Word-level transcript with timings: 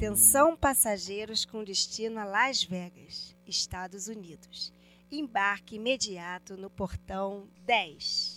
Atenção 0.00 0.56
passageiros 0.56 1.44
com 1.44 1.62
destino 1.62 2.18
a 2.18 2.24
Las 2.24 2.64
Vegas, 2.64 3.36
Estados 3.46 4.08
Unidos. 4.08 4.72
Embarque 5.12 5.76
imediato 5.76 6.56
no 6.56 6.70
portão 6.70 7.46
10. 7.66 8.29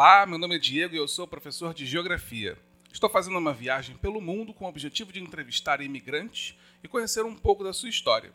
Olá, 0.00 0.24
meu 0.24 0.38
nome 0.38 0.54
é 0.54 0.58
Diego 0.60 0.94
e 0.94 0.96
eu 0.96 1.08
sou 1.08 1.26
professor 1.26 1.74
de 1.74 1.84
Geografia. 1.84 2.56
Estou 2.92 3.10
fazendo 3.10 3.36
uma 3.36 3.52
viagem 3.52 3.96
pelo 3.96 4.20
mundo 4.20 4.54
com 4.54 4.64
o 4.64 4.68
objetivo 4.68 5.12
de 5.12 5.20
entrevistar 5.20 5.80
imigrantes 5.80 6.56
e 6.84 6.86
conhecer 6.86 7.24
um 7.24 7.34
pouco 7.34 7.64
da 7.64 7.72
sua 7.72 7.88
história. 7.88 8.32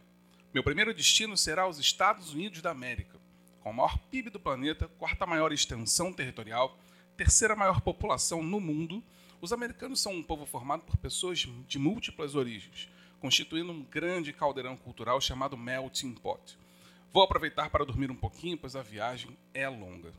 Meu 0.53 0.61
primeiro 0.61 0.93
destino 0.93 1.37
será 1.37 1.65
os 1.65 1.79
Estados 1.79 2.33
Unidos 2.33 2.61
da 2.61 2.71
América, 2.71 3.17
com 3.61 3.69
o 3.69 3.73
maior 3.73 3.97
PIB 3.97 4.29
do 4.29 4.41
planeta, 4.41 4.89
quarta 4.99 5.25
maior 5.25 5.53
extensão 5.53 6.11
territorial, 6.11 6.77
terceira 7.15 7.55
maior 7.55 7.79
população 7.79 8.43
no 8.43 8.59
mundo. 8.59 9.01
Os 9.39 9.53
americanos 9.53 10.01
são 10.01 10.11
um 10.11 10.21
povo 10.21 10.45
formado 10.45 10.81
por 10.81 10.97
pessoas 10.97 11.47
de 11.65 11.79
múltiplas 11.79 12.35
origens, 12.35 12.89
constituindo 13.21 13.71
um 13.71 13.83
grande 13.83 14.33
caldeirão 14.33 14.75
cultural 14.75 15.21
chamado 15.21 15.55
Melting 15.55 16.13
Pot. 16.15 16.57
Vou 17.13 17.23
aproveitar 17.23 17.69
para 17.69 17.85
dormir 17.85 18.11
um 18.11 18.17
pouquinho, 18.17 18.57
pois 18.57 18.75
a 18.75 18.83
viagem 18.83 19.37
é 19.53 19.69
longa. 19.69 20.11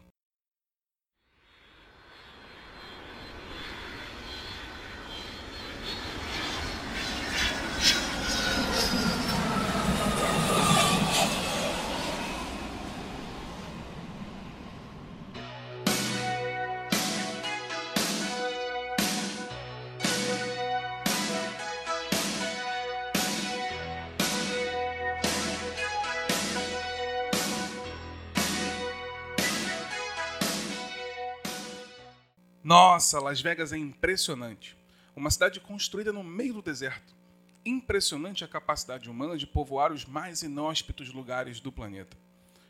Nossa, 32.64 33.20
Las 33.20 33.42
Vegas 33.42 33.74
é 33.74 33.76
impressionante. 33.76 34.74
Uma 35.14 35.30
cidade 35.30 35.60
construída 35.60 36.14
no 36.14 36.24
meio 36.24 36.54
do 36.54 36.62
deserto. 36.62 37.14
Impressionante 37.62 38.42
a 38.42 38.48
capacidade 38.48 39.10
humana 39.10 39.36
de 39.36 39.46
povoar 39.46 39.92
os 39.92 40.06
mais 40.06 40.42
inóspitos 40.42 41.12
lugares 41.12 41.60
do 41.60 41.70
planeta. 41.70 42.16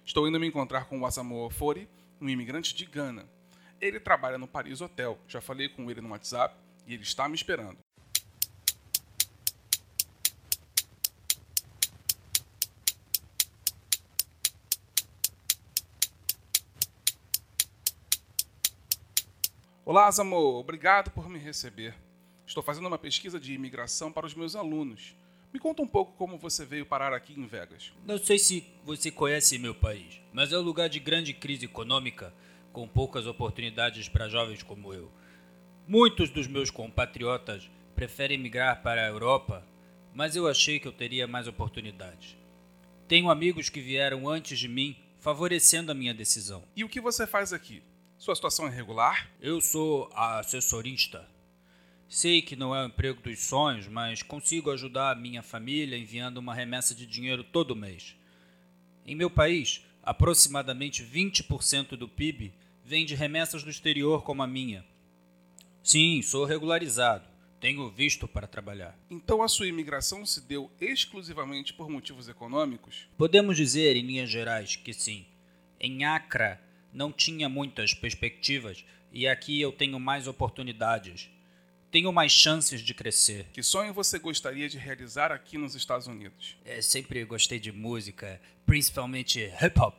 Estou 0.05 0.27
indo 0.27 0.41
me 0.41 0.49
encontrar 0.49 0.87
com 0.87 0.99
o 0.99 1.07
Asamoah 1.07 1.49
Fori, 1.49 1.89
um 2.21 2.29
imigrante 2.29 2.75
de 2.75 2.85
Gana. 2.87 3.25
Ele 3.81 4.01
trabalha 4.01 4.37
no 4.37 4.49
Paris 4.49 4.81
Hotel. 4.81 5.17
Já 5.29 5.41
falei 5.41 5.69
com 5.69 5.89
ele 5.89 6.01
no 6.01 6.11
WhatsApp 6.11 6.57
e 6.89 6.95
ele 6.95 7.05
está 7.05 7.29
me 7.29 7.37
esperando. 7.37 7.79
Olá, 19.87 20.11
Zamor. 20.11 20.55
Obrigado 20.61 21.11
por 21.11 21.29
me 21.29 21.39
receber. 21.39 21.95
Estou 22.47 22.63
fazendo 22.63 22.87
uma 22.87 22.97
pesquisa 22.97 23.39
de 23.39 23.53
imigração 23.53 24.11
para 24.11 24.25
os 24.25 24.35
meus 24.35 24.57
alunos. 24.57 25.15
Me 25.53 25.61
conta 25.61 25.83
um 25.83 25.87
pouco 25.87 26.13
como 26.13 26.39
você 26.39 26.65
veio 26.65 26.87
parar 26.87 27.13
aqui 27.13 27.39
em 27.39 27.47
Vegas. 27.47 27.93
Não 28.07 28.17
sei 28.17 28.39
se 28.39 28.65
você 28.83 29.11
conhece 29.11 29.59
meu 29.59 29.75
país, 29.75 30.23
mas 30.33 30.55
é 30.55 30.59
um 30.59 30.63
lugar 30.63 30.89
de 30.89 30.99
grande 30.99 31.35
crise 31.35 31.67
econômica, 31.67 32.33
com 32.73 32.89
poucas 32.89 33.27
oportunidades 33.27 34.09
para 34.09 34.27
jovens 34.27 34.63
como 34.63 34.95
eu. 34.95 35.13
Muitos 35.87 36.31
dos 36.31 36.47
meus 36.47 36.71
compatriotas 36.71 37.71
preferem 37.95 38.39
migrar 38.39 38.83
para 38.83 39.03
a 39.03 39.09
Europa, 39.09 39.69
mas 40.15 40.35
eu 40.35 40.49
achei 40.49 40.81
que 40.81 40.89
eu 40.89 40.93
teria 40.93 41.27
mais 41.27 41.47
oportunidades. 41.47 42.39
Tenho 43.07 43.31
amigos 43.31 43.69
que 43.69 43.83
vieram 43.83 44.27
antes 44.31 44.59
de 44.59 44.67
mim, 44.67 44.97
favorecendo 45.21 45.93
a 45.93 45.95
minha 45.95 46.15
decisão. 46.15 46.65
E 46.75 46.83
o 46.83 46.89
que 46.89 47.03
você 47.03 47.27
faz 47.27 47.53
aqui? 47.53 47.83
Sua 48.25 48.35
situação 48.35 48.67
é 48.67 48.71
regular? 48.71 49.31
Eu 49.39 49.61
sou 49.61 50.11
assessorista. 50.15 51.29
Sei 52.09 52.41
que 52.41 52.57
não 52.57 52.75
é 52.75 52.83
o 52.83 52.87
emprego 52.87 53.21
dos 53.21 53.39
sonhos, 53.41 53.87
mas 53.87 54.23
consigo 54.23 54.71
ajudar 54.71 55.11
a 55.11 55.15
minha 55.15 55.43
família 55.43 55.99
enviando 55.99 56.39
uma 56.39 56.55
remessa 56.55 56.95
de 56.95 57.05
dinheiro 57.05 57.45
todo 57.45 57.77
mês. 57.77 58.17
Em 59.05 59.15
meu 59.15 59.29
país, 59.29 59.85
aproximadamente 60.03 61.05
20% 61.05 61.99
do 61.99 62.09
PIB 62.09 62.55
vem 62.83 63.05
de 63.05 63.15
remessas 63.15 63.63
do 63.63 63.69
exterior 63.69 64.23
como 64.23 64.43
a 64.43 64.47
minha. 64.47 64.87
Sim, 65.83 66.23
sou 66.23 66.47
regularizado. 66.47 67.29
Tenho 67.61 67.91
visto 67.91 68.27
para 68.27 68.47
trabalhar. 68.47 68.99
Então 69.11 69.43
a 69.43 69.49
sua 69.49 69.67
imigração 69.67 70.25
se 70.25 70.41
deu 70.41 70.71
exclusivamente 70.81 71.75
por 71.75 71.91
motivos 71.91 72.27
econômicos? 72.27 73.07
Podemos 73.19 73.55
dizer, 73.55 73.97
em 73.97 74.07
linhas 74.07 74.31
gerais, 74.31 74.77
que 74.77 74.95
sim. 74.95 75.27
Em 75.79 76.07
Acre, 76.07 76.64
não 76.95 77.13
tinha 77.13 77.49
muitas 77.49 77.93
perspectivas 77.93 78.85
e 79.13 79.29
aqui 79.29 79.61
eu 79.61 79.73
tenho 79.73 79.99
mais 80.01 80.27
oportunidades. 80.27 81.29
Tenho 81.91 82.13
mais 82.13 82.33
chances 82.33 82.81
de 82.81 82.93
crescer. 82.93 83.47
Que 83.53 83.63
sonho 83.63 83.93
você 83.93 84.19
gostaria 84.19 84.69
de 84.69 84.79
realizar 84.79 85.31
aqui 85.31 85.57
nos 85.57 85.77
Estados 85.77 86.07
Unidos? 86.07 86.57
É, 86.65 86.81
sempre 86.83 87.25
gostei 87.25 87.61
de 87.61 87.71
música, 87.71 88.41
principalmente 88.67 89.53
hip 89.63 89.79
hop. 89.79 89.95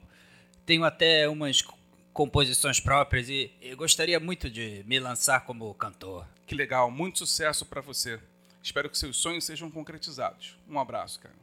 Tenho 0.65 0.83
até 0.83 1.29
umas 1.29 1.63
composições 2.11 2.79
próprias 2.79 3.29
e 3.29 3.51
gostaria 3.77 4.19
muito 4.19 4.49
de 4.49 4.83
me 4.85 4.99
lançar 4.99 5.45
como 5.45 5.73
cantor. 5.75 6.27
Que 6.45 6.55
legal, 6.55 6.91
muito 6.91 7.19
sucesso 7.19 7.65
para 7.65 7.79
você. 7.81 8.19
Espero 8.61 8.89
que 8.89 8.97
seus 8.97 9.15
sonhos 9.15 9.45
sejam 9.45 9.71
concretizados. 9.71 10.57
Um 10.67 10.79
abraço, 10.79 11.19
cara. 11.19 11.35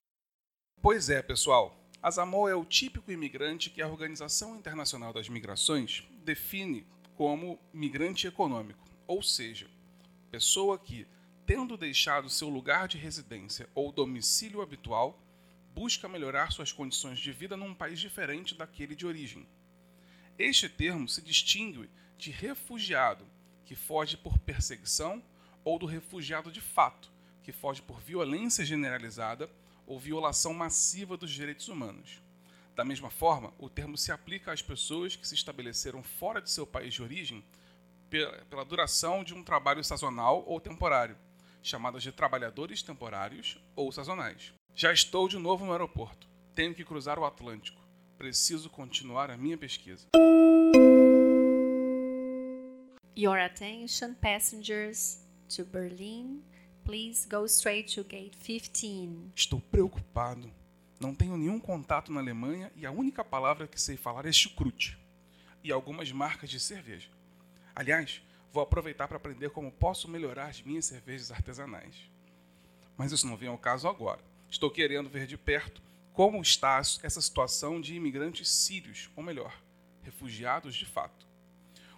Pois 0.83 1.09
é, 1.09 1.23
pessoal. 1.23 1.82
A 2.03 2.11
é 2.51 2.55
o 2.57 2.65
típico 2.65 3.13
imigrante 3.13 3.71
que 3.71 3.81
a 3.81 3.87
Organização 3.87 4.57
Internacional 4.57 5.13
das 5.13 5.29
Migrações 5.29 6.03
define 6.25 6.85
como 7.15 7.61
migrante 7.73 8.27
econômico, 8.27 8.85
ou 9.07 9.23
seja, 9.23 9.71
pessoa 10.29 10.77
que, 10.77 11.07
tendo 11.47 11.77
deixado 11.77 12.29
seu 12.29 12.49
lugar 12.49 12.89
de 12.89 12.99
residência 12.99 13.69
ou 13.73 13.93
domicílio 13.93 14.61
habitual, 14.61 15.17
busca 15.73 16.09
melhorar 16.09 16.51
suas 16.51 16.73
condições 16.73 17.21
de 17.21 17.31
vida 17.31 17.57
num 17.57 17.73
país 17.73 18.01
diferente 18.01 18.57
daquele 18.57 18.97
de 18.97 19.07
origem. 19.07 19.47
Este 20.37 20.69
termo 20.69 21.09
se 21.09 21.23
distingue 21.23 21.89
de 22.19 22.33
refugiado, 22.33 23.25
que 23.65 23.77
foge 23.77 24.17
por 24.17 24.37
perseguição, 24.41 25.23
ou 25.63 25.79
do 25.79 25.87
refugiado 25.87 26.51
de 26.51 26.61
fato, 26.61 27.13
que 27.45 27.53
foge 27.53 27.81
por 27.81 28.01
violência 28.01 28.65
generalizada 28.65 29.49
ou 29.87 29.99
violação 29.99 30.55
massiva 30.55 31.17
dos 31.17 31.31
direitos 31.31 31.69
humanos. 31.69 32.23
Da 32.75 32.85
mesma 32.85 33.11
forma, 33.11 33.53
o 33.59 33.69
termo 33.69 33.99
se 33.99 34.11
aplica 34.11 34.53
às 34.53 34.63
pessoas 34.63 35.15
que 35.15 35.29
se 35.29 35.35
estabeleceram 35.35 36.03
fora 36.03 36.41
de 36.41 36.51
seu 36.51 36.67
país 36.67 36.95
de 36.95 37.03
origem 37.03 37.45
pela 38.49 38.65
duração 38.65 39.23
de 39.23 39.35
um 39.35 39.43
trabalho 39.43 39.83
sazonal 39.83 40.45
ou 40.47 40.61
temporário, 40.61 41.17
chamadas 41.63 42.03
de 42.03 42.13
trabalhadores 42.13 42.83
temporários 42.83 43.59
ou 43.77 43.91
sazonais. 43.93 44.53
Já 44.75 44.93
estou 44.93 45.29
de 45.29 45.39
novo 45.39 45.65
no 45.65 45.73
aeroporto. 45.73 46.27
Tenho 46.55 46.75
que 46.75 46.85
cruzar 46.85 47.19
o 47.19 47.25
Atlântico. 47.25 47.81
Preciso 48.17 48.71
continuar 48.71 49.31
a 49.31 49.37
minha 49.37 49.59
pesquisa. 49.59 50.07
Your 53.17 53.39
attention, 53.39 54.15
passengers, 54.15 55.19
to 55.49 55.65
Berlin 55.65 56.43
Please 56.85 57.29
go 57.29 57.45
straight 57.47 57.95
to 57.95 58.03
gate 58.03 58.37
15. 58.43 59.31
Estou 59.37 59.61
preocupado. 59.61 60.51
Não 60.99 61.15
tenho 61.15 61.37
nenhum 61.37 61.61
contato 61.61 62.11
na 62.11 62.21
Alemanha 62.21 62.73
e 62.75 62.85
a 62.85 62.91
única 62.91 63.25
palavra 63.25 63.69
que 63.69 63.81
sei 63.81 63.97
falar 63.97 64.27
é 64.27 64.33
chucrute 64.33 64.99
e 65.63 65.71
algumas 65.71 66.11
marcas 66.11 66.51
de 66.51 66.59
cerveja. 66.59 67.09
Aliás, 67.75 68.21
vou 68.53 68.63
aproveitar 68.63 69.07
para 69.07 69.17
aprender 69.17 69.51
como 69.51 69.71
posso 69.71 70.09
melhorar 70.09 70.47
as 70.47 70.61
minhas 70.61 70.85
cervejas 70.85 71.31
artesanais. 71.31 71.95
Mas 72.97 73.13
isso 73.13 73.29
não 73.29 73.37
vem 73.37 73.49
ao 73.49 73.57
caso 73.57 73.87
agora. 73.87 74.21
Estou 74.51 74.69
querendo 74.69 75.09
ver 75.09 75.27
de 75.27 75.37
perto 75.37 75.81
como 76.13 76.43
está 76.43 76.79
essa 76.79 77.21
situação 77.21 77.81
de 77.81 77.95
imigrantes 77.95 78.49
sírios, 78.51 79.09
ou 79.15 79.23
melhor, 79.23 79.57
refugiados 80.03 80.75
de 80.75 80.85
fato. 80.85 81.27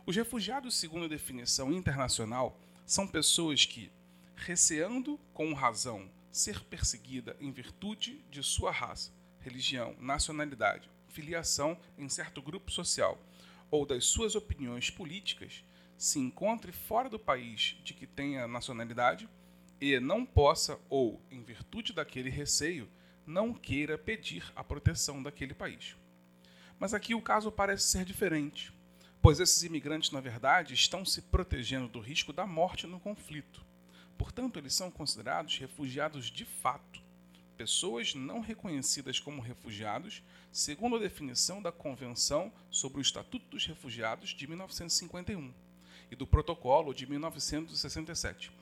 Os 0.04 0.14
refugiados, 0.14 0.76
segundo 0.76 1.06
a 1.06 1.08
definição 1.08 1.72
internacional, 1.72 2.60
são 2.86 3.06
pessoas 3.06 3.64
que, 3.64 3.90
receando 4.36 5.18
com 5.32 5.52
razão 5.52 6.10
ser 6.30 6.64
perseguida 6.64 7.36
em 7.40 7.52
virtude 7.52 8.24
de 8.30 8.42
sua 8.42 8.70
raça, 8.70 9.12
religião, 9.40 9.94
nacionalidade, 10.00 10.90
filiação 11.08 11.78
em 11.96 12.08
certo 12.08 12.42
grupo 12.42 12.70
social 12.70 13.20
ou 13.70 13.86
das 13.86 14.04
suas 14.04 14.34
opiniões 14.34 14.90
políticas 14.90 15.64
se 15.96 16.18
encontre 16.18 16.72
fora 16.72 17.08
do 17.08 17.18
país 17.18 17.76
de 17.84 17.94
que 17.94 18.06
tenha 18.06 18.48
nacionalidade 18.48 19.28
e 19.80 19.98
não 20.00 20.24
possa, 20.24 20.78
ou, 20.88 21.20
em 21.30 21.42
virtude 21.42 21.92
daquele 21.92 22.30
receio, 22.30 22.88
não 23.26 23.52
queira 23.52 23.96
pedir 23.96 24.44
a 24.54 24.62
proteção 24.62 25.22
daquele 25.22 25.54
país. 25.54 25.96
Mas 26.78 26.94
aqui 26.94 27.14
o 27.14 27.22
caso 27.22 27.50
parece 27.50 27.84
ser 27.84 28.04
diferente, 28.04 28.72
pois 29.20 29.40
esses 29.40 29.62
imigrantes, 29.62 30.10
na 30.10 30.20
verdade, 30.20 30.74
estão 30.74 31.04
se 31.04 31.22
protegendo 31.22 31.88
do 31.88 32.00
risco 32.00 32.32
da 32.32 32.46
morte 32.46 32.86
no 32.86 33.00
conflito. 33.00 33.64
Portanto, 34.18 34.58
eles 34.58 34.74
são 34.74 34.90
considerados 34.90 35.58
refugiados 35.58 36.30
de 36.30 36.44
fato, 36.44 37.02
pessoas 37.56 38.14
não 38.14 38.40
reconhecidas 38.40 39.18
como 39.18 39.40
refugiados, 39.40 40.22
segundo 40.52 40.96
a 40.96 41.00
definição 41.00 41.62
da 41.62 41.72
Convenção 41.72 42.52
sobre 42.70 42.98
o 42.98 43.02
Estatuto 43.02 43.46
dos 43.48 43.66
Refugiados 43.66 44.30
de 44.30 44.46
1951 44.46 45.52
e 46.10 46.16
do 46.16 46.26
Protocolo 46.26 46.92
de 46.92 47.06
1967 47.06 48.52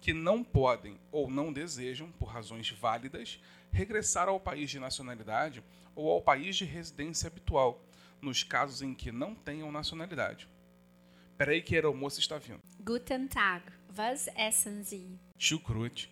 que 0.00 0.12
não 0.12 0.42
podem 0.42 0.98
ou 1.12 1.30
não 1.30 1.52
desejam, 1.52 2.10
por 2.12 2.26
razões 2.26 2.70
válidas, 2.70 3.38
regressar 3.70 4.28
ao 4.28 4.40
país 4.40 4.70
de 4.70 4.78
nacionalidade 4.78 5.62
ou 5.94 6.10
ao 6.10 6.22
país 6.22 6.56
de 6.56 6.64
residência 6.64 7.26
habitual, 7.26 7.84
nos 8.20 8.42
casos 8.42 8.82
em 8.82 8.94
que 8.94 9.12
não 9.12 9.34
tenham 9.34 9.70
nacionalidade. 9.70 10.48
Peraí 11.36 11.62
que 11.62 11.74
a 11.74 11.78
aeromoça 11.78 12.18
está 12.18 12.38
vindo. 12.38 12.60
Guten 12.80 13.26
Tag, 13.28 13.64
was 13.96 14.28
essen 14.36 14.84
Sie? 14.84 15.18
Chucrute. 15.38 16.08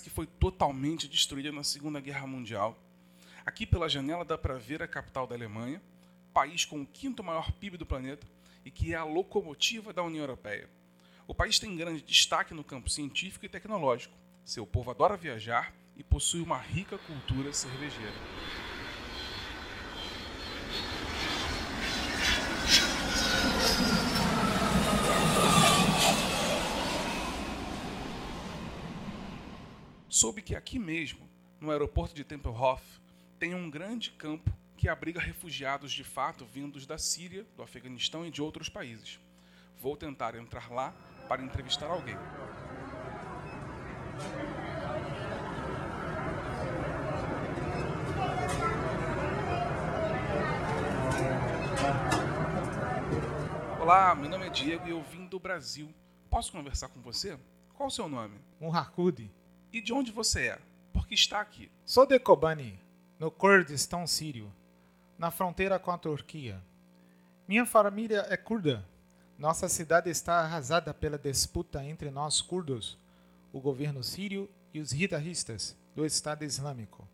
Que 0.00 0.10
foi 0.10 0.26
totalmente 0.26 1.08
destruída 1.08 1.52
na 1.52 1.62
Segunda 1.62 2.00
Guerra 2.00 2.26
Mundial. 2.26 2.78
Aqui 3.44 3.66
pela 3.66 3.88
janela 3.88 4.24
dá 4.24 4.36
para 4.38 4.58
ver 4.58 4.82
a 4.82 4.88
capital 4.88 5.26
da 5.26 5.34
Alemanha, 5.34 5.82
país 6.32 6.64
com 6.64 6.80
o 6.80 6.86
quinto 6.86 7.22
maior 7.22 7.52
PIB 7.52 7.76
do 7.76 7.86
planeta 7.86 8.26
e 8.64 8.70
que 8.70 8.92
é 8.92 8.96
a 8.96 9.04
locomotiva 9.04 9.92
da 9.92 10.02
União 10.02 10.22
Europeia. 10.22 10.68
O 11.26 11.34
país 11.34 11.58
tem 11.58 11.76
grande 11.76 12.02
destaque 12.02 12.54
no 12.54 12.64
campo 12.64 12.90
científico 12.90 13.46
e 13.46 13.48
tecnológico. 13.48 14.14
Seu 14.44 14.66
povo 14.66 14.90
adora 14.90 15.16
viajar 15.16 15.72
e 15.96 16.02
possui 16.02 16.40
uma 16.40 16.58
rica 16.58 16.98
cultura 16.98 17.52
cervejeira. 17.52 18.69
Soube 30.20 30.42
que 30.42 30.54
aqui 30.54 30.78
mesmo, 30.78 31.26
no 31.58 31.70
aeroporto 31.70 32.14
de 32.14 32.22
Tempelhof, 32.24 32.84
tem 33.38 33.54
um 33.54 33.70
grande 33.70 34.10
campo 34.10 34.52
que 34.76 34.86
abriga 34.86 35.18
refugiados 35.18 35.90
de 35.90 36.04
fato 36.04 36.44
vindos 36.44 36.86
da 36.86 36.98
Síria, 36.98 37.46
do 37.56 37.62
Afeganistão 37.62 38.26
e 38.26 38.30
de 38.30 38.42
outros 38.42 38.68
países. 38.68 39.18
Vou 39.80 39.96
tentar 39.96 40.34
entrar 40.34 40.70
lá 40.70 40.94
para 41.26 41.42
entrevistar 41.42 41.86
alguém. 41.86 42.16
Olá, 53.80 54.14
meu 54.14 54.28
nome 54.28 54.48
é 54.48 54.50
Diego 54.50 54.86
e 54.86 54.90
eu 54.90 55.02
vim 55.02 55.24
do 55.26 55.40
Brasil. 55.40 55.88
Posso 56.28 56.52
conversar 56.52 56.90
com 56.90 57.00
você? 57.00 57.38
Qual 57.72 57.86
o 57.86 57.90
seu 57.90 58.06
nome? 58.06 58.38
Muhakkudi. 58.60 59.39
E 59.72 59.80
de 59.80 59.92
onde 59.92 60.10
você 60.10 60.48
é? 60.48 60.58
Por 60.92 61.06
que 61.06 61.14
está 61.14 61.40
aqui? 61.40 61.70
Sou 61.86 62.04
de 62.04 62.18
Kobani, 62.18 62.80
no 63.20 63.30
Kurdistão 63.30 64.04
sírio, 64.04 64.52
na 65.16 65.30
fronteira 65.30 65.78
com 65.78 65.92
a 65.92 65.98
Turquia. 65.98 66.60
Minha 67.46 67.64
família 67.64 68.26
é 68.28 68.36
curda. 68.36 68.84
Nossa 69.38 69.68
cidade 69.68 70.10
está 70.10 70.40
arrasada 70.40 70.92
pela 70.92 71.16
disputa 71.16 71.84
entre 71.84 72.10
nós 72.10 72.40
curdos, 72.40 72.98
o 73.52 73.60
governo 73.60 74.02
sírio 74.02 74.50
e 74.74 74.80
os 74.80 74.92
guitarristas 74.92 75.76
do 75.94 76.04
Estado 76.04 76.44
Islâmico. 76.44 77.08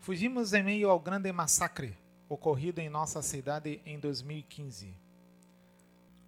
Fugimos 0.00 0.52
em 0.52 0.64
meio 0.64 0.90
ao 0.90 0.98
grande 0.98 1.30
massacre 1.30 1.96
ocorrido 2.28 2.80
em 2.80 2.88
nossa 2.88 3.22
cidade 3.22 3.80
em 3.86 4.00
2015. 4.00 5.01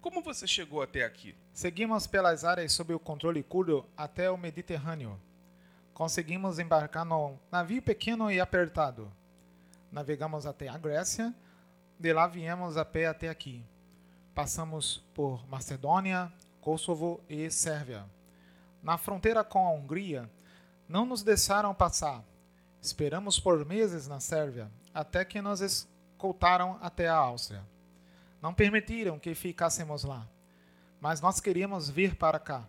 Como 0.05 0.21
você 0.21 0.45
chegou 0.45 0.83
até 0.83 1.03
aqui? 1.03 1.35
Seguimos 1.51 2.05
pelas 2.05 2.45
áreas 2.45 2.73
sob 2.73 2.93
o 2.93 2.99
controle 2.99 3.41
curdo 3.41 3.83
até 3.97 4.29
o 4.29 4.37
Mediterrâneo. 4.37 5.19
Conseguimos 5.95 6.59
embarcar 6.59 7.03
num 7.03 7.39
navio 7.51 7.81
pequeno 7.81 8.29
e 8.29 8.39
apertado. 8.39 9.11
Navegamos 9.91 10.45
até 10.45 10.67
a 10.67 10.77
Grécia, 10.77 11.33
de 11.99 12.13
lá 12.13 12.27
viemos 12.27 12.77
a 12.77 12.85
pé 12.85 13.07
até 13.07 13.29
aqui. 13.29 13.65
Passamos 14.35 15.03
por 15.15 15.43
Macedônia, 15.49 16.31
Kosovo 16.61 17.19
e 17.27 17.49
Sérvia. 17.49 18.05
Na 18.83 18.99
fronteira 18.99 19.43
com 19.43 19.65
a 19.65 19.71
Hungria, 19.71 20.29
não 20.87 21.07
nos 21.07 21.23
deixaram 21.23 21.73
passar. 21.73 22.23
Esperamos 22.79 23.39
por 23.39 23.65
meses 23.65 24.07
na 24.07 24.19
Sérvia, 24.19 24.71
até 24.93 25.25
que 25.25 25.41
nos 25.41 25.61
escoltaram 25.61 26.77
até 26.79 27.09
a 27.09 27.15
Áustria 27.15 27.63
não 28.45 28.53
permitiram 28.53 29.17
que 29.17 29.33
ficássemos 29.33 30.03
lá. 30.03 30.27
Mas 31.01 31.19
nós 31.19 31.39
queríamos 31.39 31.89
vir 31.89 32.13
para 32.13 32.37
cá. 32.37 32.63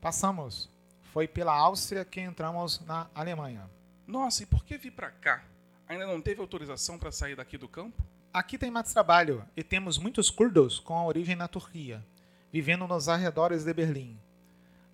Passamos. 0.00 0.68
Foi 1.12 1.28
pela 1.28 1.56
Áustria 1.56 2.04
que 2.04 2.20
entramos 2.20 2.80
na 2.80 3.08
Alemanha. 3.14 3.70
Nossa, 4.04 4.42
e 4.42 4.46
por 4.46 4.64
que 4.64 4.76
vir 4.76 4.90
para 4.90 5.12
cá? 5.12 5.44
Ainda 5.86 6.08
não 6.08 6.20
teve 6.20 6.40
autorização 6.40 6.98
para 6.98 7.12
sair 7.12 7.36
daqui 7.36 7.56
do 7.56 7.68
campo? 7.68 8.02
Aqui 8.34 8.58
tem 8.58 8.68
mais 8.68 8.92
trabalho 8.92 9.44
e 9.56 9.62
temos 9.62 9.96
muitos 9.96 10.28
curdos 10.28 10.80
com 10.80 10.94
a 10.94 11.04
origem 11.04 11.36
na 11.36 11.46
Turquia, 11.46 12.04
vivendo 12.52 12.88
nos 12.88 13.08
arredores 13.08 13.62
de 13.62 13.72
Berlim. 13.72 14.18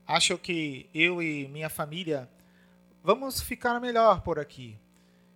Acho 0.07 0.37
que 0.37 0.91
eu 0.93 1.23
e 1.23 1.49
minha 1.49 1.71
família 1.71 2.29
vamos 3.03 3.41
ficar 3.41 3.81
melhor 3.81 4.21
por 4.21 4.39
aqui. 4.39 4.79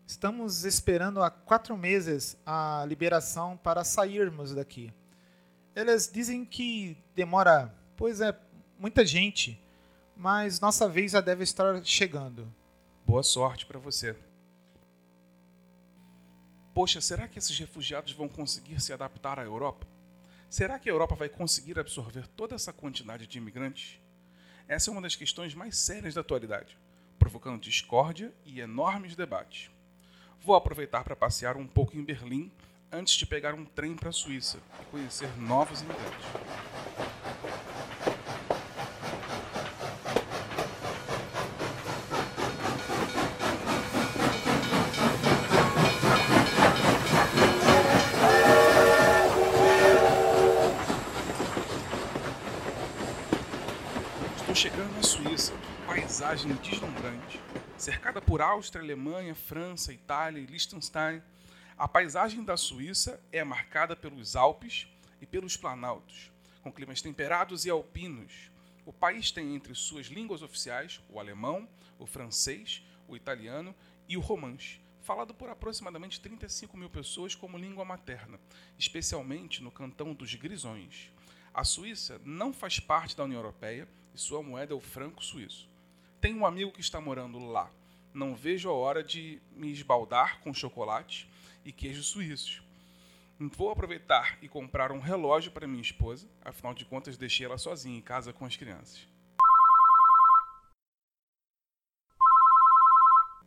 Estamos 0.07 0.65
esperando 0.65 1.23
há 1.23 1.31
quatro 1.31 1.77
meses 1.77 2.37
a 2.45 2.85
liberação 2.87 3.57
para 3.57 3.85
sairmos 3.85 4.55
daqui. 4.55 4.93
Eles 5.75 6.11
dizem 6.13 6.45
que 6.45 6.97
demora, 7.15 7.75
pois 7.97 8.21
é, 8.21 8.37
muita 8.79 9.07
gente, 9.07 9.59
mas 10.17 10.61
nossa 10.61 10.89
vez 10.89 11.13
já 11.13 11.21
deve 11.21 11.45
estar 11.45 11.83
chegando. 11.85 12.53
Boa 13.07 13.23
sorte 13.23 13.65
para 13.65 13.79
você. 13.79 14.17
Poxa, 16.75 17.01
será 17.01 17.29
que 17.29 17.39
esses 17.39 17.59
refugiados 17.59 18.13
vão 18.13 18.29
conseguir 18.29 18.81
se 18.81 18.93
adaptar 18.93 19.39
à 19.39 19.45
Europa? 19.45 19.87
Será 20.49 20.79
que 20.79 20.89
a 20.89 20.93
Europa 20.93 21.15
vai 21.15 21.29
conseguir 21.29 21.79
absorver 21.79 22.27
toda 22.29 22.55
essa 22.55 22.73
quantidade 22.73 23.27
de 23.27 23.39
imigrantes? 23.39 23.99
Essa 24.69 24.91
é 24.91 24.93
uma 24.93 25.01
das 25.01 25.17
questões 25.17 25.55
mais 25.55 25.77
sérias 25.77 26.15
da 26.15 26.21
atualidade, 26.21 26.79
provocando 27.19 27.61
discórdia 27.61 28.33
e 28.45 28.61
enormes 28.61 29.17
debates. 29.17 29.71
Vou 30.45 30.57
aproveitar 30.57 31.05
para 31.05 31.15
passear 31.15 31.57
um 31.57 31.69
pouco 31.69 31.97
em 31.97 32.03
Berlim 32.03 32.51
antes 32.91 33.15
de 33.15 33.25
pegar 33.25 33.55
um 33.55 33.65
trem 33.65 33.95
para 33.95 34.09
a 34.09 34.13
Suíça 34.13 34.59
e 34.81 34.85
conhecer 34.87 35.29
novos 35.39 35.83
imigrantes. 35.83 36.27
Estou 54.39 54.55
chegando 54.57 54.93
na 54.97 55.03
Suíça, 55.05 55.22
paisagem 56.13 56.55
deslumbrante. 56.57 57.41
Cercada 57.79 58.21
por 58.21 58.43
Áustria, 58.43 58.85
Alemanha, 58.85 59.35
França, 59.35 59.95
Itália 59.95 60.43
e 60.43 60.45
Liechtenstein, 60.45 61.23
a 61.79 61.89
paisagem 61.89 62.45
da 62.45 62.55
Suíça 62.55 63.19
é 63.33 63.43
marcada 63.43 63.97
pelos 63.97 64.37
Alpes 64.37 64.87
e 65.23 65.27
pelos 65.27 65.57
Planaltos, 65.57 66.31
com 66.63 66.71
climas 66.71 67.01
temperados 67.01 67.65
e 67.65 67.71
alpinos. 67.71 68.51
O 68.85 68.93
país 68.93 69.31
tem 69.31 69.55
entre 69.55 69.75
suas 69.75 70.09
línguas 70.09 70.43
oficiais 70.43 71.01
o 71.09 71.19
alemão, 71.19 71.67
o 71.99 72.05
francês, 72.05 72.85
o 73.09 73.17
italiano 73.17 73.75
e 74.07 74.19
o 74.19 74.21
romanche, 74.21 74.83
falado 75.01 75.33
por 75.33 75.49
aproximadamente 75.49 76.21
35 76.21 76.77
mil 76.77 76.91
pessoas 76.91 77.35
como 77.35 77.57
língua 77.57 77.87
materna, 77.87 78.39
especialmente 78.79 79.63
no 79.63 79.71
cantão 79.71 80.13
dos 80.13 80.35
Grisões. 80.35 81.11
A 81.55 81.65
Suíça 81.65 82.21
não 82.23 82.53
faz 82.53 82.79
parte 82.79 83.17
da 83.17 83.25
União 83.25 83.39
Europeia 83.39 83.89
e 84.15 84.19
sua 84.19 84.43
moeda 84.43 84.75
é 84.75 84.77
o 84.77 84.81
franco 84.81 85.25
suíço. 85.25 85.72
Tenho 86.23 86.39
um 86.39 86.47
amigo 86.47 86.71
que 86.71 86.81
está 86.81 87.01
morando 87.01 87.37
lá. 87.41 87.69
Não 88.15 88.33
vejo 88.33 88.71
a 88.71 88.73
hora 88.73 89.03
de 89.03 89.43
me 89.57 89.73
esbaldar 89.73 90.41
com 90.43 90.55
chocolate 90.55 91.29
e 91.65 91.73
queijos 91.73 92.07
suíços. 92.07 92.63
Vou 93.41 93.71
aproveitar 93.71 94.39
e 94.41 94.49
comprar 94.49 94.93
um 94.93 95.01
relógio 95.01 95.51
para 95.51 95.67
minha 95.67 95.83
esposa, 95.83 96.29
afinal 96.45 96.75
de 96.75 96.85
contas 96.85 97.17
deixei 97.17 97.45
ela 97.45 97.59
sozinha 97.59 97.99
em 97.99 98.01
casa 98.01 98.33
com 98.33 98.45
as 98.45 98.57
crianças. 98.57 99.05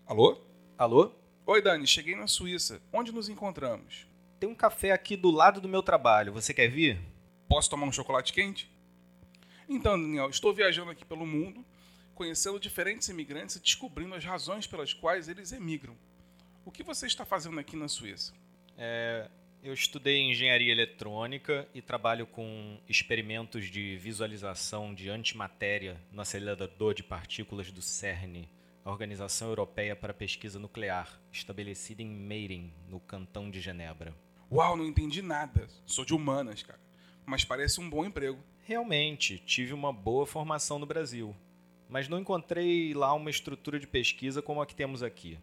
Alô? 0.06 0.42
Alô? 0.78 1.14
Oi, 1.46 1.62
Dani, 1.62 1.88
cheguei 1.88 2.14
na 2.14 2.28
Suíça. 2.28 2.82
Onde 2.92 3.14
nos 3.14 3.30
encontramos? 3.30 4.06
Tem 4.38 4.50
um 4.50 4.56
café 4.56 4.92
aqui 4.92 5.16
do 5.16 5.32
lado 5.32 5.62
do 5.62 5.70
meu 5.70 5.82
trabalho. 5.82 6.34
Você 6.34 6.54
quer 6.54 6.68
vir? 6.68 7.00
Posso 7.48 7.70
tomar 7.70 7.86
um 7.86 7.92
chocolate 7.94 8.34
quente? 8.34 8.70
Então, 9.70 9.94
Daniel, 9.98 10.30
estou 10.30 10.54
viajando 10.54 10.92
aqui 10.92 11.06
pelo 11.06 11.26
mundo, 11.26 11.66
conhecendo 12.16 12.60
diferentes 12.60 13.10
imigrantes 13.10 13.58
e 13.58 13.62
descobrindo 13.62 14.16
as 14.16 14.24
razões 14.24 14.66
pelas 14.66 14.94
quais 14.94 15.28
eles 15.28 15.52
emigram. 15.52 15.96
O 16.64 16.72
que 16.72 16.82
você 16.82 17.06
está 17.06 17.26
fazendo 17.26 17.60
aqui 17.60 17.76
na 17.76 17.88
Suíça? 17.88 18.34
É, 18.78 19.30
eu 19.62 19.74
estudei 19.74 20.22
engenharia 20.22 20.72
eletrônica 20.72 21.68
e 21.74 21.82
trabalho 21.82 22.26
com 22.26 22.80
experimentos 22.90 23.70
de 23.70 23.98
visualização 23.98 24.96
de 24.96 25.10
antimatéria 25.10 26.02
no 26.12 26.22
acelerador 26.22 26.94
de 26.94 27.04
partículas 27.04 27.72
do 27.72 27.82
CERN, 27.82 28.48
a 28.84 28.90
Organização 28.90 29.50
Europeia 29.50 29.96
para 29.96 30.12
a 30.12 30.16
Pesquisa 30.16 30.58
Nuclear, 30.58 31.20
estabelecida 31.32 32.02
em 32.02 32.08
Meiringen, 32.08 32.74
no 32.88 33.00
cantão 33.00 33.52
de 33.52 33.60
Genebra. 33.60 34.16
Uau, 34.52 34.78
não 34.78 34.86
entendi 34.86 35.22
nada. 35.22 35.68
Sou 35.86 36.06
de 36.06 36.14
humanas, 36.14 36.64
cara. 36.64 36.80
Mas 37.26 37.44
parece 37.44 37.82
um 37.82 37.90
bom 37.90 38.06
emprego. 38.06 38.40
Realmente, 38.62 39.40
tive 39.40 39.74
uma 39.74 39.92
boa 39.92 40.26
formação 40.26 40.78
no 40.80 40.86
Brasil, 40.86 41.36
mas 41.90 42.08
não 42.08 42.20
encontrei 42.20 42.94
lá 42.94 43.14
uma 43.14 43.30
estrutura 43.30 43.80
de 43.80 43.88
pesquisa 43.88 44.42
como 44.42 44.62
a 44.62 44.66
que 44.66 44.76
temos 44.76 45.04
aqui. 45.04 45.38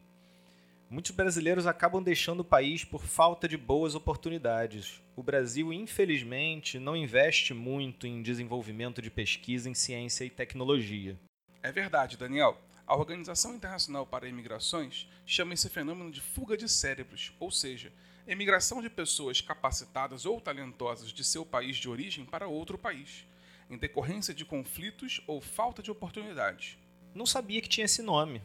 Muitos 0.90 1.12
brasileiros 1.12 1.66
acabam 1.66 2.02
deixando 2.02 2.40
o 2.40 2.44
país 2.44 2.84
por 2.84 3.02
falta 3.02 3.48
de 3.48 3.56
boas 3.56 3.94
oportunidades. 3.94 5.00
O 5.16 5.22
Brasil, 5.22 5.72
infelizmente, 5.72 6.78
não 6.78 6.94
investe 6.94 7.54
muito 7.54 8.06
em 8.06 8.20
desenvolvimento 8.20 9.00
de 9.00 9.10
pesquisa 9.10 9.70
em 9.70 9.74
ciência 9.74 10.24
e 10.24 10.30
tecnologia. 10.30 11.18
É 11.62 11.72
verdade, 11.72 12.18
Daniel. 12.18 12.60
A 12.86 12.94
Organização 12.94 13.54
Internacional 13.54 14.04
para 14.04 14.28
Imigrações 14.28 15.08
chama 15.24 15.54
esse 15.54 15.70
fenômeno 15.70 16.10
de 16.10 16.20
fuga 16.20 16.58
de 16.58 16.68
cérebros, 16.68 17.32
ou 17.40 17.50
seja, 17.50 17.90
emigração 18.26 18.82
de 18.82 18.90
pessoas 18.90 19.40
capacitadas 19.40 20.26
ou 20.26 20.42
talentosas 20.42 21.10
de 21.10 21.24
seu 21.24 21.46
país 21.46 21.78
de 21.78 21.88
origem 21.88 22.26
para 22.26 22.48
outro 22.48 22.76
país, 22.76 23.26
em 23.72 23.78
decorrência 23.78 24.34
de 24.34 24.44
conflitos 24.44 25.22
ou 25.26 25.40
falta 25.40 25.82
de 25.82 25.90
oportunidades. 25.90 26.76
Não 27.14 27.24
sabia 27.24 27.60
que 27.62 27.68
tinha 27.68 27.86
esse 27.86 28.02
nome. 28.02 28.42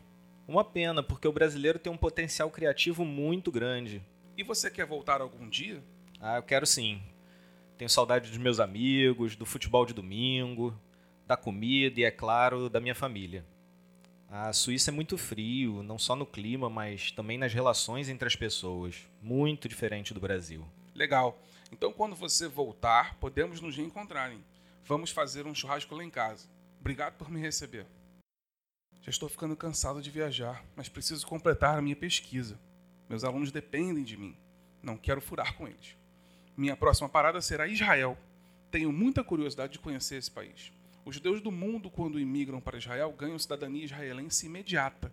Uma 0.48 0.64
pena, 0.64 1.04
porque 1.04 1.28
o 1.28 1.34
brasileiro 1.34 1.78
tem 1.78 1.92
um 1.92 1.98
potencial 1.98 2.50
criativo 2.50 3.04
muito 3.04 3.52
grande. 3.52 4.02
E 4.38 4.44
você 4.44 4.72
quer 4.72 4.86
voltar 4.86 5.20
algum 5.20 5.50
dia? 5.50 5.84
Ah, 6.22 6.38
eu 6.38 6.44
quero 6.44 6.66
sim. 6.66 7.02
Tenho 7.78 7.90
saudade 7.90 8.30
dos 8.30 8.38
meus 8.38 8.62
amigos, 8.62 9.36
do 9.36 9.46
futebol 9.46 9.86
de 9.86 9.94
domingo, 9.94 10.74
da 11.28 11.36
comida 11.36 12.00
e, 12.00 12.06
é 12.06 12.12
claro, 12.12 12.70
da 12.70 12.80
minha 12.80 12.96
família. 12.96 13.46
A 14.30 14.54
Suíça 14.54 14.92
é 14.92 14.94
muito 14.94 15.18
frio, 15.18 15.84
não 15.84 16.00
só 16.00 16.16
no 16.16 16.26
clima, 16.26 16.70
mas 16.70 17.12
também 17.12 17.38
nas 17.38 17.54
relações 17.54 18.08
entre 18.08 18.28
as 18.28 18.36
pessoas. 18.36 19.06
Muito 19.22 19.68
diferente 19.68 20.14
do 20.14 20.22
Brasil. 20.22 20.66
Legal. 20.96 21.38
Então, 21.70 21.92
quando 21.92 22.16
você 22.16 22.48
voltar, 22.48 23.16
podemos 23.16 23.60
nos 23.60 23.76
reencontrar. 23.76 24.32
Hein? 24.32 24.42
Vamos 24.88 25.12
fazer 25.12 25.46
um 25.46 25.54
churrasco 25.54 25.94
lá 25.94 26.02
em 26.02 26.10
casa. 26.10 26.48
Obrigado 26.80 27.18
por 27.18 27.30
me 27.30 27.42
receber. 27.42 27.86
Já 29.02 29.10
estou 29.10 29.28
ficando 29.28 29.54
cansado 29.54 30.02
de 30.02 30.10
viajar, 30.10 30.64
mas 30.78 30.88
preciso 30.88 31.28
completar 31.28 31.78
a 31.78 31.82
minha 31.82 31.96
pesquisa. 31.96 32.58
Meus 33.10 33.26
alunos 33.26 33.52
dependem 33.52 34.06
de 34.06 34.16
mim. 34.16 34.34
Não 34.82 34.96
quero 34.96 35.20
furar 35.20 35.58
com 35.58 35.68
eles. 35.68 35.98
Minha 36.56 36.78
próxima 36.78 37.10
parada 37.10 37.42
será 37.42 37.68
Israel. 37.68 38.18
Tenho 38.72 38.90
muita 38.94 39.26
curiosidade 39.26 39.74
de 39.74 39.80
conhecer 39.80 40.16
esse 40.16 40.32
país. 40.32 40.72
Os 41.04 41.16
judeus 41.16 41.42
do 41.42 41.52
mundo, 41.52 41.92
quando 41.92 42.18
imigram 42.18 42.62
para 42.62 42.78
Israel, 42.78 43.12
ganham 43.12 43.38
cidadania 43.38 43.84
israelense 43.84 44.46
imediata. 44.46 45.12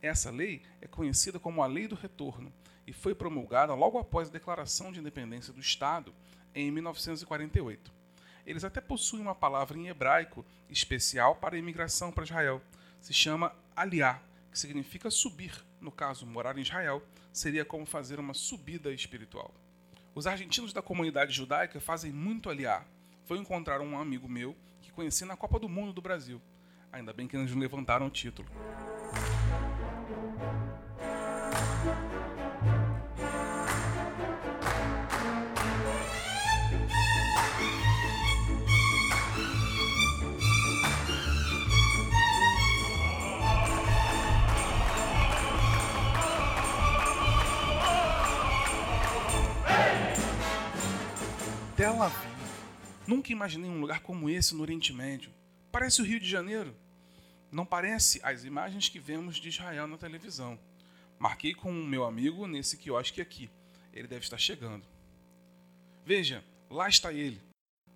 Essa 0.00 0.30
lei 0.30 0.62
é 0.80 0.86
conhecida 0.86 1.38
como 1.38 1.62
a 1.62 1.66
Lei 1.66 1.86
do 1.86 1.94
Retorno 1.94 2.50
e 2.86 2.92
foi 2.94 3.14
promulgada 3.14 3.74
logo 3.74 3.98
após 3.98 4.28
a 4.28 4.32
Declaração 4.32 4.90
de 4.90 4.98
Independência 4.98 5.52
do 5.52 5.60
Estado, 5.60 6.14
em 6.54 6.70
1948. 6.70 7.99
Eles 8.46 8.64
até 8.64 8.80
possuem 8.80 9.22
uma 9.22 9.34
palavra 9.34 9.78
em 9.78 9.88
hebraico 9.88 10.44
especial 10.68 11.36
para 11.36 11.56
a 11.56 11.58
imigração 11.58 12.10
para 12.10 12.24
Israel, 12.24 12.62
se 13.00 13.12
chama 13.12 13.54
aliá, 13.74 14.20
que 14.50 14.58
significa 14.58 15.10
subir. 15.10 15.52
No 15.80 15.90
caso, 15.90 16.26
morar 16.26 16.58
em 16.58 16.62
Israel 16.62 17.02
seria 17.32 17.64
como 17.64 17.86
fazer 17.86 18.18
uma 18.18 18.34
subida 18.34 18.92
espiritual. 18.92 19.54
Os 20.14 20.26
argentinos 20.26 20.72
da 20.72 20.82
comunidade 20.82 21.32
judaica 21.32 21.80
fazem 21.80 22.12
muito 22.12 22.50
aliá. 22.50 22.84
Vou 23.26 23.38
encontrar 23.38 23.80
um 23.80 23.98
amigo 23.98 24.28
meu 24.28 24.56
que 24.82 24.90
conheci 24.90 25.24
na 25.24 25.36
Copa 25.36 25.58
do 25.58 25.68
Mundo 25.68 25.92
do 25.92 26.02
Brasil. 26.02 26.40
Ainda 26.92 27.12
bem 27.12 27.28
que 27.28 27.36
eles 27.36 27.54
levantaram 27.54 28.06
o 28.06 28.10
título. 28.10 28.48
Tel 51.80 52.02
Aviv. 52.02 52.28
Nunca 53.06 53.32
imaginei 53.32 53.70
um 53.70 53.80
lugar 53.80 54.02
como 54.02 54.28
esse 54.28 54.54
no 54.54 54.60
Oriente 54.60 54.92
Médio. 54.92 55.32
Parece 55.72 56.02
o 56.02 56.04
Rio 56.04 56.20
de 56.20 56.28
Janeiro. 56.28 56.76
Não 57.50 57.64
parece 57.64 58.20
as 58.22 58.44
imagens 58.44 58.90
que 58.90 58.98
vemos 58.98 59.36
de 59.36 59.48
Israel 59.48 59.86
na 59.86 59.96
televisão. 59.96 60.58
Marquei 61.18 61.54
com 61.54 61.70
o 61.70 61.86
meu 61.86 62.04
amigo 62.04 62.46
nesse 62.46 62.76
quiosque 62.76 63.22
aqui. 63.22 63.48
Ele 63.94 64.06
deve 64.06 64.22
estar 64.22 64.36
chegando. 64.36 64.84
Veja, 66.04 66.44
lá 66.68 66.86
está 66.86 67.14
ele. 67.14 67.40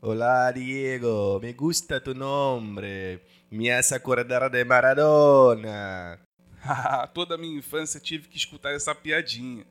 Olá, 0.00 0.50
Diego. 0.50 1.38
Me 1.42 1.52
gusta 1.52 2.00
tu 2.00 2.14
nome. 2.14 3.20
Me 3.50 3.70
hace 3.70 3.94
acordar 3.94 4.48
de 4.48 4.64
Maradona. 4.64 6.18
Toda 7.12 7.34
a 7.34 7.38
minha 7.38 7.58
infância 7.58 8.00
tive 8.00 8.28
que 8.28 8.38
escutar 8.38 8.72
essa 8.72 8.94
piadinha. 8.94 9.66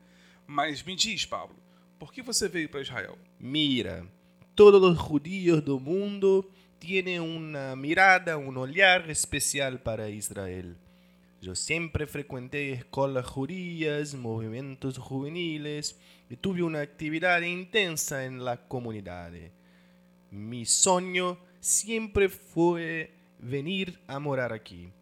Mas 0.46 0.84
me 0.84 0.94
diz, 0.94 1.26
Pablo, 1.26 1.63
por 2.04 2.12
que 2.12 2.20
você 2.20 2.50
veio 2.50 2.68
para 2.68 2.82
Israel? 2.82 3.16
Mira, 3.40 4.06
todos 4.54 4.82
os 4.82 5.08
judíos 5.08 5.62
do 5.62 5.80
mundo 5.80 6.44
têm 6.78 7.18
uma 7.18 7.74
mirada, 7.74 8.36
um 8.36 8.54
olhar 8.58 9.08
especial 9.08 9.78
para 9.78 10.10
Israel. 10.10 10.74
Eu 11.40 11.54
sempre 11.54 12.04
frequentei 12.06 12.72
escolas 12.72 13.26
judias, 13.26 14.12
movimentos 14.12 14.96
juveniles 14.96 15.98
e 16.28 16.36
tive 16.36 16.62
uma 16.62 16.82
atividade 16.82 17.46
intensa 17.46 18.30
na 18.30 18.58
comunidade. 18.58 19.50
Mi 20.30 20.66
sonho 20.66 21.38
sempre 21.58 22.28
foi 22.28 23.08
venir 23.40 23.98
a 24.06 24.20
morar 24.20 24.52
aqui. 24.52 24.92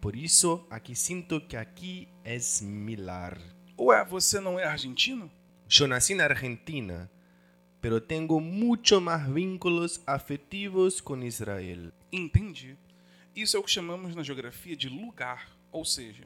Por 0.00 0.16
isso, 0.16 0.66
aqui 0.70 0.94
sinto 0.94 1.42
que 1.42 1.58
aqui 1.58 2.08
é 2.24 2.38
mi 2.62 2.96
lar. 2.96 3.38
Ué, 3.78 4.02
você 4.06 4.40
não 4.40 4.58
é 4.58 4.64
argentino? 4.64 5.30
Eu 5.70 5.86
nasci 5.86 6.14
na 6.14 6.24
Argentina, 6.24 7.10
pero 7.78 8.00
tenho 8.00 8.40
muito 8.40 8.98
mais 9.02 9.28
vínculos 9.28 10.00
afetivos 10.06 10.98
com 10.98 11.22
Israel. 11.22 11.92
Entendi. 12.10 12.74
Isso 13.36 13.54
é 13.54 13.60
o 13.60 13.62
que 13.62 13.70
chamamos 13.70 14.14
na 14.14 14.22
geografia 14.22 14.74
de 14.74 14.88
lugar, 14.88 15.46
ou 15.70 15.84
seja, 15.84 16.24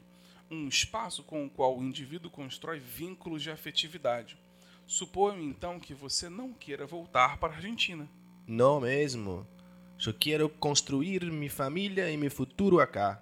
um 0.49 0.69
espaço 0.69 1.25
com 1.25 1.45
o 1.45 1.51
qual 1.51 1.77
o 1.77 1.83
indivíduo 1.83 2.31
constrói 2.31 2.79
vínculos 2.79 3.43
de 3.43 3.51
afetividade. 3.51 4.39
Suponho 4.87 5.43
então 5.43 5.81
que 5.81 5.93
você 5.93 6.29
não 6.29 6.53
queira 6.53 6.87
voltar 6.87 7.39
para 7.39 7.53
a 7.53 7.57
Argentina. 7.57 8.09
Não 8.47 8.81
mesmo. 8.81 9.45
Eu 10.07 10.15
quero 10.15 10.49
construir 10.49 11.25
minha 11.25 11.51
família 11.51 12.09
e 12.09 12.17
meu 12.17 12.31
futuro 12.31 12.79
acá. 12.79 13.21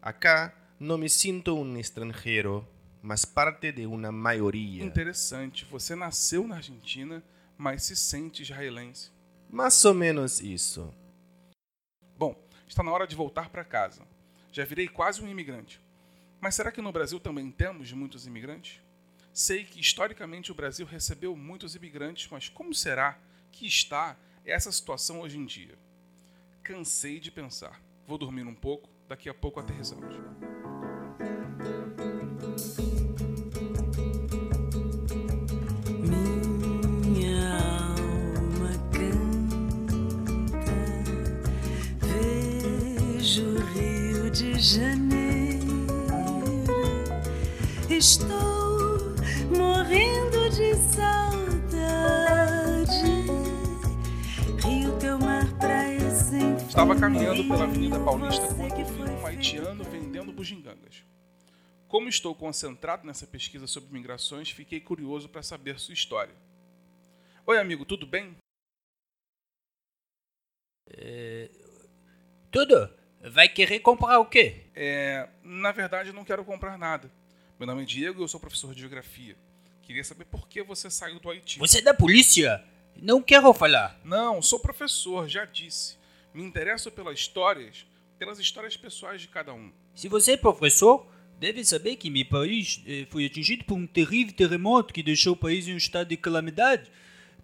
Acá 0.00 0.54
não 0.78 0.96
me 0.96 1.08
sinto 1.08 1.56
um 1.58 1.76
estrangeiro 1.76 2.66
mas 3.02 3.24
parte 3.24 3.72
de 3.72 3.86
uma 3.86 4.10
maioria. 4.10 4.84
Interessante. 4.84 5.64
Você 5.66 5.94
nasceu 5.94 6.46
na 6.46 6.56
Argentina, 6.56 7.22
mas 7.56 7.84
se 7.84 7.96
sente 7.96 8.42
israelense. 8.42 9.10
Mais 9.48 9.84
ou 9.84 9.94
menos 9.94 10.40
isso. 10.40 10.92
Bom, 12.18 12.34
está 12.66 12.82
na 12.82 12.92
hora 12.92 13.06
de 13.06 13.14
voltar 13.14 13.48
para 13.48 13.64
casa. 13.64 14.02
Já 14.52 14.64
virei 14.64 14.88
quase 14.88 15.22
um 15.22 15.28
imigrante. 15.28 15.80
Mas 16.40 16.54
será 16.54 16.70
que 16.70 16.82
no 16.82 16.92
Brasil 16.92 17.20
também 17.20 17.50
temos 17.50 17.92
muitos 17.92 18.26
imigrantes? 18.26 18.80
Sei 19.32 19.64
que 19.64 19.80
historicamente 19.80 20.50
o 20.50 20.54
Brasil 20.54 20.86
recebeu 20.86 21.36
muitos 21.36 21.74
imigrantes, 21.74 22.28
mas 22.30 22.48
como 22.48 22.74
será 22.74 23.18
que 23.52 23.66
está 23.66 24.16
essa 24.44 24.72
situação 24.72 25.20
hoje 25.20 25.38
em 25.38 25.44
dia? 25.44 25.78
Cansei 26.62 27.20
de 27.20 27.30
pensar. 27.30 27.80
Vou 28.06 28.16
dormir 28.16 28.46
um 28.46 28.54
pouco, 28.54 28.88
daqui 29.08 29.28
a 29.28 29.34
pouco 29.34 29.60
aterrissamos. 29.60 30.16
De 44.56 44.62
Janeiro. 44.62 45.86
Estou 47.90 49.14
morrendo 49.54 50.48
de 50.50 50.74
saudade. 50.94 52.06
Rio, 54.64 54.98
teu 54.98 55.18
mar, 55.18 55.46
praia 55.58 56.10
sem 56.10 56.58
fim. 56.58 56.66
Estava 56.68 56.98
caminhando 56.98 57.44
pela 57.44 57.64
Avenida 57.64 58.00
Paulista 58.00 58.46
quando 58.54 58.84
vi 58.84 59.02
um 59.02 59.26
haitiano 59.26 59.84
vendendo 59.84 60.32
bugigangas. 60.32 61.04
Como 61.86 62.08
estou 62.08 62.34
concentrado 62.34 63.06
nessa 63.06 63.26
pesquisa 63.26 63.66
sobre 63.66 63.92
migrações, 63.92 64.50
fiquei 64.50 64.80
curioso 64.80 65.28
para 65.28 65.42
saber 65.42 65.78
sua 65.78 65.92
história. 65.92 66.34
Oi, 67.46 67.58
amigo, 67.58 67.84
tudo 67.84 68.06
bem? 68.06 68.34
Tudo? 72.50 73.05
Vai 73.30 73.48
querer 73.48 73.80
comprar 73.80 74.18
o 74.20 74.26
quê? 74.26 74.62
É, 74.74 75.28
na 75.42 75.72
verdade, 75.72 76.10
eu 76.10 76.14
não 76.14 76.24
quero 76.24 76.44
comprar 76.44 76.78
nada. 76.78 77.10
Meu 77.58 77.66
nome 77.66 77.82
é 77.82 77.84
Diego 77.86 78.20
e 78.20 78.22
eu 78.22 78.28
sou 78.28 78.38
professor 78.38 78.72
de 78.72 78.80
geografia. 78.80 79.36
Queria 79.82 80.04
saber 80.04 80.24
por 80.26 80.48
que 80.48 80.62
você 80.62 80.90
saiu 80.90 81.18
do 81.18 81.30
Haiti. 81.30 81.58
Você 81.58 81.78
é 81.78 81.82
da 81.82 81.94
polícia? 81.94 82.62
Não 82.94 83.20
quero 83.20 83.52
falar. 83.52 84.00
Não, 84.04 84.40
sou 84.40 84.60
professor, 84.60 85.28
já 85.28 85.44
disse. 85.44 85.96
Me 86.32 86.42
interesso 86.42 86.90
pelas 86.90 87.18
histórias, 87.18 87.86
pelas 88.18 88.38
histórias 88.38 88.76
pessoais 88.76 89.20
de 89.20 89.28
cada 89.28 89.52
um. 89.52 89.72
Se 89.94 90.08
você 90.08 90.32
é 90.32 90.36
professor, 90.36 91.06
deve 91.38 91.64
saber 91.64 91.96
que 91.96 92.10
meu 92.10 92.26
país 92.26 92.82
eh, 92.86 93.06
foi 93.10 93.26
atingido 93.26 93.64
por 93.64 93.74
um 93.74 93.86
terrível 93.86 94.34
terremoto 94.34 94.92
que 94.92 95.02
deixou 95.02 95.32
o 95.32 95.36
país 95.36 95.66
em 95.66 95.74
um 95.74 95.78
estado 95.78 96.08
de 96.08 96.16
calamidade. 96.16 96.90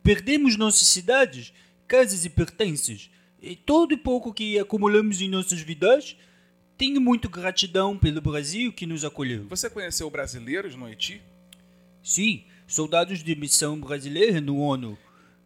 Perdemos 0.03 0.57
nossas 0.57 0.87
cidades, 0.89 1.53
casas 1.89 2.25
e 2.25 2.31
pertences. 2.31 3.11
E 3.43 3.57
todo 3.57 3.97
o 3.97 3.99
pouco 3.99 4.33
que 4.33 4.57
acumulamos 4.57 5.21
em 5.21 5.29
nossas 5.29 5.61
vidas, 5.61 6.17
tenho 6.79 7.01
muito 7.01 7.29
gratidão 7.29 7.99
pelo 7.99 8.21
Brasil 8.21 8.73
que 8.73 8.87
nos 8.87 9.05
acolheu. 9.05 9.49
Você 9.49 9.69
conheceu 9.69 10.09
brasileiros 10.09 10.77
no 10.77 10.87
Haiti? 10.87 11.21
Sim, 12.01 12.45
soldados 12.69 13.21
de 13.21 13.35
missão 13.35 13.81
brasileira 13.81 14.41
no 14.41 14.59
ONU. 14.59 14.97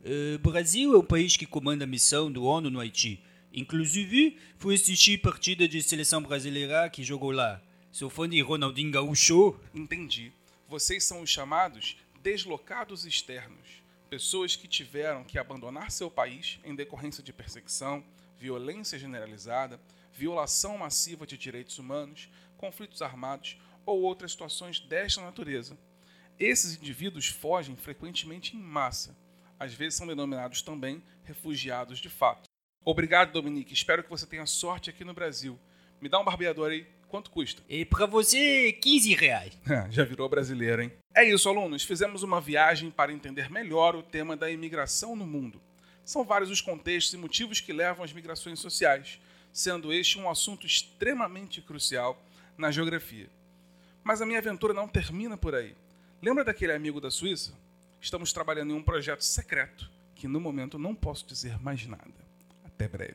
Eh, 0.05 0.37
Brasil 0.38 0.95
é 0.95 0.99
o 0.99 1.03
país 1.03 1.38
que 1.38 1.47
comanda 1.47 1.85
a 1.85 1.87
missão 1.87 2.31
do 2.31 2.45
ONU 2.45 2.69
no 2.69 2.81
Haiti. 2.81 3.23
Inclusive, 3.50 4.37
fui 4.59 4.75
assistir 4.75 5.17
partida 5.19 5.67
de 5.67 5.83
seleção 5.83 6.23
brasileira 6.23 6.91
que 6.91 7.03
jogou 7.03 7.31
lá. 7.31 7.62
Sou 7.91 8.11
fã 8.11 8.29
de 8.29 8.38
Ronaldinho 8.43 8.91
Gaúcho. 8.91 9.59
Entendi. 9.75 10.31
Vocês 10.69 11.03
são 11.03 11.23
os 11.23 11.31
chamados 11.31 11.97
deslocados 12.23 13.07
externos. 13.07 13.86
Pessoas 14.09 14.55
que 14.55 14.69
tiveram 14.69 15.25
que 15.25 15.39
abandonar 15.39 15.91
seu 15.91 16.09
país 16.09 16.61
em 16.63 16.77
decorrência 16.77 17.25
de 17.25 17.33
perseguição, 17.33 18.05
violência 18.39 18.99
generalizada, 18.99 19.81
violação 20.13 20.79
massiva 20.79 21.27
de 21.27 21.37
direitos 21.37 21.79
humanos, 21.79 22.29
conflitos 22.57 23.03
armados 23.03 23.59
ou 23.85 24.00
outras 24.02 24.30
situações 24.30 24.78
desta 24.78 25.21
natureza. 25.21 25.76
Esses 26.39 26.76
indivíduos 26.76 27.26
fogem 27.26 27.75
frequentemente 27.76 28.57
em 28.57 28.61
massa. 28.61 29.17
Às 29.59 29.75
vezes 29.75 29.95
são 29.95 30.07
denominados 30.07 30.63
também 30.63 31.02
refugiados 31.25 31.99
de 31.99 32.09
fato. 32.09 32.49
Obrigado, 32.85 33.33
Dominique. 33.33 33.75
Espero 33.75 34.04
que 34.04 34.11
você 34.11 34.26
tenha 34.26 34.47
sorte 34.47 34.89
aqui 34.89 35.04
no 35.04 35.15
Brasil. 35.15 35.59
Me 36.00 36.09
dá 36.09 36.21
um 36.21 36.25
barbeador 36.25 36.71
aí. 36.71 36.87
Quanto 37.17 37.31
custa? 37.31 37.63
E 37.67 37.83
pra 37.83 38.05
você, 38.05 38.73
15 38.75 39.15
reais. 39.15 39.59
Já 39.89 40.05
virou 40.05 40.29
brasileiro, 40.29 40.83
hein? 40.83 40.93
É 41.15 41.25
isso, 41.25 41.49
alunos. 41.49 41.83
Fizemos 41.83 42.23
uma 42.23 42.43
viagem 42.43 42.91
para 42.91 43.11
entender 43.11 43.50
melhor 43.50 43.97
o 43.97 44.02
tema 44.02 44.37
da 44.37 44.50
imigração 44.50 45.17
no 45.17 45.26
mundo. 45.26 45.59
São 46.05 46.25
vários 46.25 46.50
os 46.50 46.61
contextos 46.61 47.15
e 47.15 47.17
motivos 47.17 47.59
que 47.59 47.73
levam 47.73 48.05
às 48.05 48.13
migrações 48.13 48.59
sociais, 48.61 49.19
sendo 49.50 49.95
este 49.95 50.19
um 50.19 50.29
assunto 50.29 50.67
extremamente 50.67 51.63
crucial 51.63 52.23
na 52.59 52.71
geografia. 52.71 53.31
Mas 54.05 54.21
a 54.21 54.26
minha 54.26 54.39
aventura 54.39 54.75
não 54.75 54.87
termina 54.87 55.39
por 55.39 55.55
aí. 55.55 55.75
Lembra 56.21 56.45
daquele 56.45 56.75
amigo 56.75 57.00
da 57.00 57.11
Suíça? 57.11 57.55
Estamos 57.99 58.31
trabalhando 58.31 58.75
em 58.75 58.76
um 58.76 58.83
projeto 58.83 59.23
secreto 59.23 59.91
que 60.15 60.29
no 60.29 60.39
momento 60.39 60.79
não 60.79 60.95
posso 60.95 61.26
dizer 61.26 61.59
mais 61.63 61.87
nada. 61.87 62.26
Até 62.63 62.87
breve. 62.87 63.15